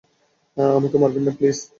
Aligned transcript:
আমাকে 0.57 0.95
মারবেন 0.97 1.23
না, 1.25 1.31
প্লিজ! 1.37 1.57